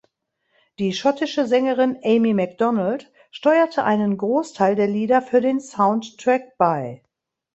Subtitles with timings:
[0.79, 7.03] Die schottische Sängerin Amy Macdonald steuerte einen Großteil der Lieder für den Soundtrack bei.